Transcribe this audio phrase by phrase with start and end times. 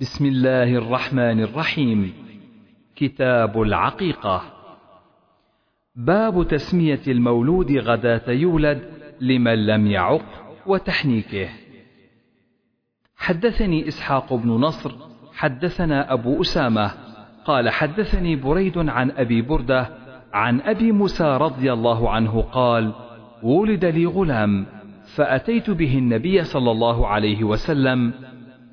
[0.00, 2.12] بسم الله الرحمن الرحيم.
[2.96, 4.42] كتاب العقيقة.
[5.96, 8.82] باب تسمية المولود غداة يولد
[9.20, 10.22] لمن لم يعق
[10.66, 11.48] وتحنيكه.
[13.16, 14.92] حدثني إسحاق بن نصر
[15.34, 16.90] حدثنا أبو أسامة
[17.44, 19.88] قال حدثني بريد عن أبي بردة
[20.32, 22.92] عن أبي موسى رضي الله عنه قال
[23.42, 24.66] ولد لي غلام
[25.14, 28.12] فأتيت به النبي صلى الله عليه وسلم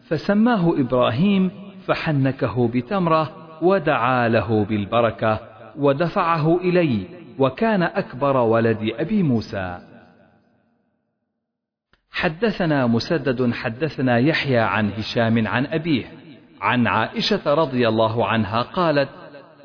[0.08, 1.52] فسماه إبراهيم
[1.88, 5.40] فحنكه بتمرة ودعا له بالبركة
[5.78, 7.06] ودفعه إلي
[7.40, 9.80] وكان أكبر ولد أبي موسى.
[12.12, 16.06] حدثنا مسدد حدثنا يحيى عن هشام عن أبيه
[16.62, 19.10] عن عائشة رضي الله عنها قالت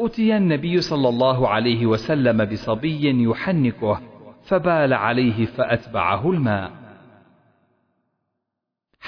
[0.01, 4.01] أتي النبي صلى الله عليه وسلم بصبي يحنكه
[4.45, 6.71] فبال عليه فأتبعه الماء.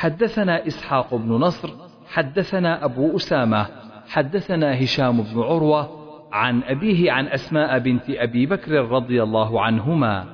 [0.02, 1.70] حدثنا إسحاق بن نصر
[2.08, 3.66] حدثنا أبو أسامة
[4.08, 5.90] حدثنا هشام بن عروة
[6.32, 10.24] عن أبيه عن أسماء بنت أبي بكر رضي الله عنهما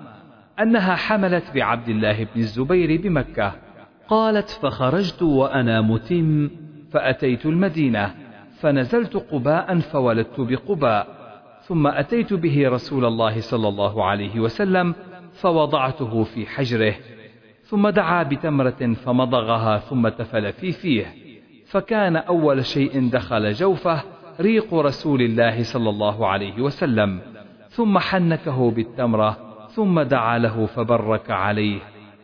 [0.61, 3.53] أنها حملت بعبد الله بن الزبير بمكة.
[4.09, 6.51] قالت فخرجت وأنا متم
[6.93, 8.15] فأتيت المدينة
[8.61, 11.07] فنزلت قباء فولدت بقباء
[11.63, 14.95] ثم أتيت به رسول الله صلى الله عليه وسلم
[15.33, 16.95] فوضعته في حجره
[17.69, 21.07] ثم دعا بتمرة فمضغها ثم تفل في فيه.
[21.67, 24.03] فكان أول شيء دخل جوفه
[24.41, 27.21] ريق رسول الله صلى الله عليه وسلم.
[27.69, 29.37] ثم حنكه بالتمرة
[29.69, 31.79] ثم دعا له فبرك عليه.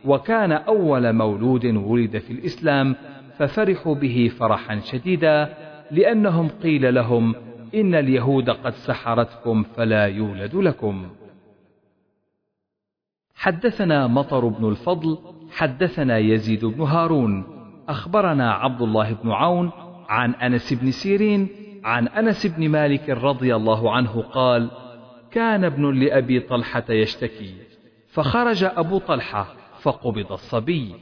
[0.05, 2.97] وكان أول مولود ولد في الإسلام
[3.39, 5.55] ففرحوا به فرحا شديدا
[5.91, 7.35] لأنهم قيل لهم
[7.75, 11.07] إن اليهود قد سحرتكم فلا يولد لكم.
[13.45, 15.19] حدثنا مطر بن الفضل
[15.53, 17.45] حدثنا يزيد بن هارون.
[17.89, 19.71] أخبرنا عبد الله بن عون
[20.09, 21.49] عن أنس بن سيرين
[21.85, 24.71] عن أنس بن مالك رضي الله عنه قال
[25.31, 27.55] كان ابن لأبي طلحة يشتكي
[28.09, 29.47] فخرج أبو طلحة
[29.81, 30.95] فقبض الصبي.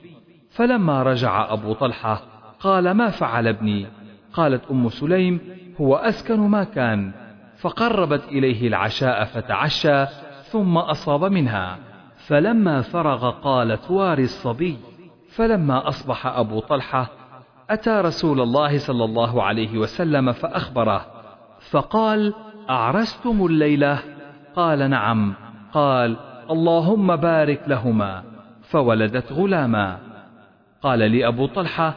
[0.50, 2.22] فلما رجع أبو طلحة
[2.60, 3.86] قال ما فعل ابني؟
[4.32, 5.40] قالت أم سليم
[5.80, 7.12] هو أسكن ما كان
[7.56, 10.06] فقربت إليه العشاء فتعشى
[10.44, 11.91] ثم أصاب منها.
[12.26, 14.76] فلما فرغ قالت واري الصبي
[15.28, 17.10] فلما أصبح أبو طلحة
[17.70, 21.06] أتى رسول الله صلى الله عليه وسلم فأخبره
[21.70, 22.34] فقال
[22.70, 23.98] أعرستم الليلة؟
[24.56, 25.34] قال نعم.
[25.72, 26.16] قال
[26.50, 28.22] اللهم بارك لهما.
[28.62, 29.98] فولدت غلاما.
[30.82, 31.94] قال لأبو طلحة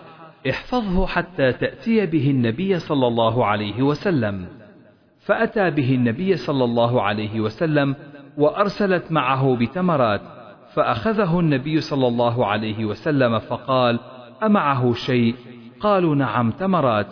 [0.49, 4.47] احفظه حتى تأتي به النبي صلى الله عليه وسلم.
[5.19, 7.95] فأتى به النبي صلى الله عليه وسلم
[8.37, 10.21] وأرسلت معه بتمرات
[10.73, 13.99] فأخذه النبي صلى الله عليه وسلم فقال
[14.43, 15.35] أمعه شيء؟
[15.79, 17.07] قالوا نعم تمرات.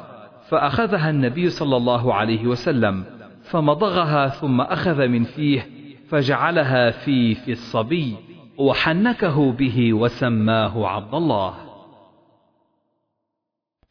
[0.50, 3.04] فأخذها النبي صلى الله عليه وسلم
[3.44, 5.70] فمضغها ثم أخذ من فيه
[6.10, 8.16] فجعلها في في الصبي
[8.58, 11.54] وحنكه به وسماه عبد الله.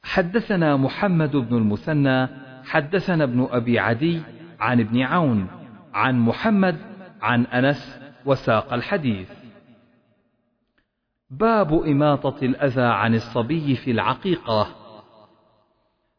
[0.03, 2.29] حدثنا محمد بن المثنى
[2.65, 4.21] حدثنا ابن أبي عدي
[4.61, 5.47] عن ابن عون
[5.95, 6.77] عن محمد
[7.23, 9.31] عن أنس وساق الحديث.
[11.31, 14.67] باب إماطة الأذى عن الصبي في العقيقة.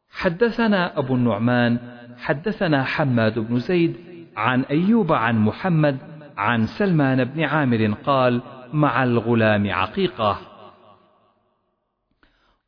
[0.09, 1.79] حدثنا أبو النعمان
[2.17, 3.95] حدثنا حماد بن زيد
[4.37, 5.97] عن أيوب عن محمد
[6.37, 8.41] عن سلمان بن عامر قال
[8.73, 10.37] مع الغلام عقيقة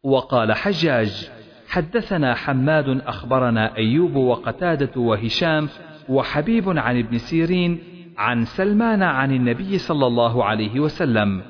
[0.03, 1.29] وقال حجاج
[1.67, 5.69] حدثنا حماد أخبرنا أيوب وقتادة وهشام
[6.09, 11.41] وحبيب عن ابن سيرين عن سلمان عن النبي صلى الله عليه وسلم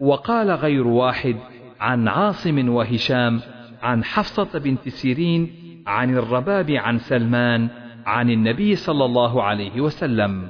[0.00, 1.36] وقال غير واحد
[1.80, 3.40] عن عاصم وهشام
[3.82, 5.50] عن حفصة بنت سيرين
[5.86, 7.68] عن الرباب عن سلمان
[8.06, 10.48] عن النبي صلى الله عليه وسلم.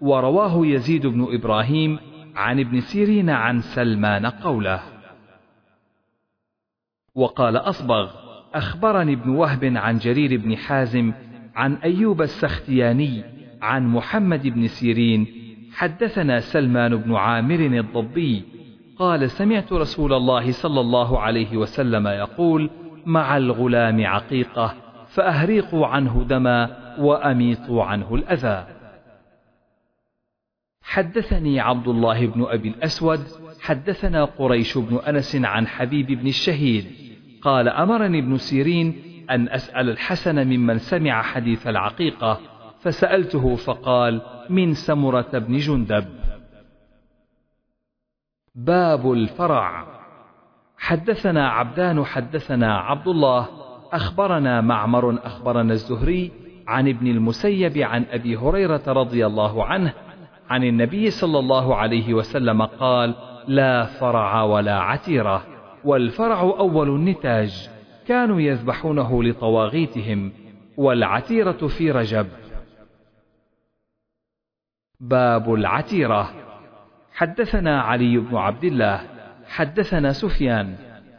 [0.00, 1.98] ورواه يزيد بن إبراهيم
[2.36, 4.82] عن ابن سيرين عن سلمان قوله.
[7.14, 8.10] وقال أصبغ
[8.54, 11.12] أخبرني ابن وهب عن جرير بن حازم
[11.54, 13.33] عن أيوب السختياني
[13.64, 15.26] عن محمد بن سيرين
[15.72, 18.42] حدثنا سلمان بن عامر الضبي
[18.98, 22.70] قال سمعت رسول الله صلى الله عليه وسلم يقول
[23.06, 24.74] مع الغلام عقيقة
[25.08, 28.66] فأهريقوا عنه دما وأميطوا عنه الأذى.
[30.82, 33.20] حدثني عبد الله بن أبي الأسود
[33.60, 36.86] حدثنا قريش بن أنس عن حبيب بن الشهيد
[37.42, 42.40] قال أمرني ابن سيرين أن أسأل الحسن ممن سمع حديث العقيقة
[42.84, 46.04] فسألته فقال من سمرة بن جندب.
[48.54, 49.86] باب الفرع.
[50.78, 53.48] حدثنا عبدان حدثنا عبد الله
[53.92, 56.30] أخبرنا معمر أخبرنا الزهري
[56.66, 59.92] عن ابن المسيب عن أبي هريرة رضي الله عنه
[60.50, 63.14] عن النبي صلى الله عليه وسلم قال
[63.48, 65.44] لا فرع ولا عتيرة
[65.84, 67.68] والفرع أول النتاج
[68.06, 70.32] كانوا يذبحونه لطواغيتهم
[70.76, 72.26] والعتيرة في رجب.
[75.00, 76.30] باب العتيرة.
[77.12, 79.00] حدثنا علي بن عبد الله
[79.48, 80.74] حدثنا سفيان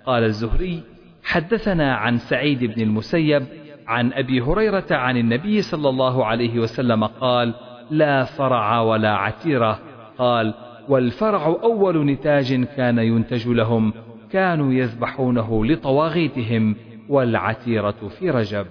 [0.06, 0.83] قال الزهري
[1.24, 3.45] حدثنا عن سعيد بن المسيب
[3.88, 7.54] عن أبي هريرة عن النبي صلى الله عليه وسلم قال
[7.92, 9.80] لا فرع ولا عتيرة.
[10.18, 10.54] قال
[10.89, 13.94] والفرع أول نتاج كان ينتج لهم
[14.31, 16.75] كانوا يذبحونه لطواغيتهم
[17.10, 18.66] والعتيرة في رجب.